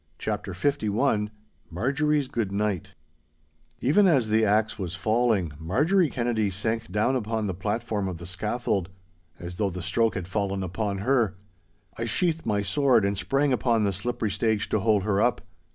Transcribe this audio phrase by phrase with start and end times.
[0.17, 0.55] *CHAPTER
[0.89, 1.29] LI*
[1.71, 2.95] *MARJORIE'S GOOD NIGHT*
[3.81, 8.25] Even as the axe was falling, Marjorie Kennedy sank down upon the platform of the
[8.25, 8.89] scaffold,
[9.37, 11.35] as though the stroke had fallen upon her.
[11.99, 15.41] I sheathed my sword, and sprang upon the slippery stage to hold her up.